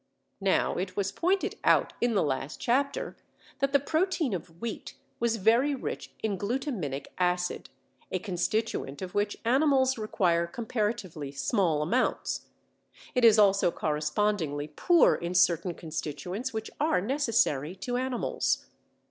[0.41, 3.15] Now it was pointed out in the last chapter
[3.59, 7.69] that the protein of wheat was very rich in glutaminic acid,
[8.11, 12.47] a constituent of which animals require comparatively small amounts.
[13.13, 18.65] It is also correspondingly poor in certain constituents which are necessary to animals.